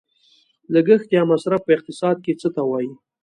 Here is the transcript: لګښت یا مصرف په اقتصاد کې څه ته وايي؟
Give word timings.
لګښت 0.73 1.09
یا 1.17 1.23
مصرف 1.31 1.61
په 1.65 1.71
اقتصاد 1.77 2.17
کې 2.25 2.33
څه 2.41 2.47
ته 2.55 2.61
وايي؟ 2.69 2.93